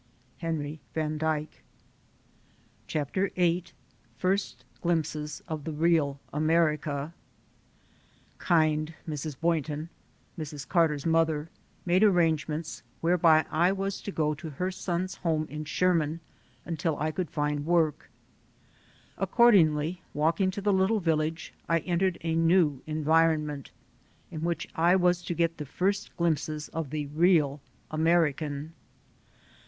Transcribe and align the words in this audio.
Henry 0.39 0.79
Van 0.95 1.19
Dyke. 1.19 1.61
CHAPTER 2.87 3.29
VIII 3.35 3.65
FIRST 4.17 4.65
GLIMPSES 4.81 5.43
OF 5.47 5.63
THE 5.63 5.71
REAL 5.73 6.19
AMERICA 6.33 7.13
KIND 8.39 8.95
Mrs. 9.07 9.39
Boynton 9.39 9.89
(Mrs. 10.39 10.67
Carter's 10.67 11.05
mother) 11.05 11.51
made 11.85 12.03
arrangements 12.03 12.81
whereby 13.01 13.45
I 13.51 13.71
was 13.71 14.01
to 14.01 14.11
go 14.11 14.33
to 14.33 14.49
her 14.49 14.71
son's 14.71 15.17
home 15.17 15.45
in 15.51 15.65
Sherman 15.65 16.19
until 16.65 16.97
I 16.97 17.11
could 17.11 17.29
find 17.29 17.63
work. 17.63 18.09
Accordingly, 19.19 20.01
walking 20.15 20.49
to 20.49 20.61
the 20.61 20.73
little 20.73 20.99
village, 20.99 21.53
I 21.69 21.77
entered 21.81 22.17
a 22.21 22.33
new 22.35 22.81
environment, 22.87 23.69
in 24.31 24.41
which 24.41 24.67
I 24.73 24.95
was 24.95 25.21
to 25.25 25.35
get 25.35 25.57
the 25.59 25.65
first 25.67 26.17
glimpses 26.17 26.69
of 26.69 26.89
the 26.89 27.05
real 27.05 27.61
American. 27.91 28.73